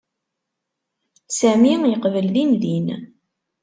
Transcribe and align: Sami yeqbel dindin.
Sami 1.37 1.73
yeqbel 1.91 2.27
dindin. 2.35 2.85